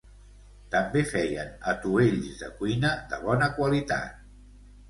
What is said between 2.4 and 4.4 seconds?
cuina de bona qualitat.